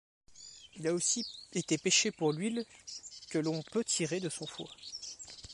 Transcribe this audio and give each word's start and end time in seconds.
Il 0.77 0.87
a 0.87 0.95
aussi 0.95 1.23
été 1.53 1.77
pêché 1.77 2.09
pour 2.09 2.33
l'huile 2.33 2.65
que 3.29 3.37
l'on 3.37 3.61
peut 3.61 3.83
tirer 3.83 4.19
de 4.19 4.29
son 4.29 4.47
foie. 4.47 4.71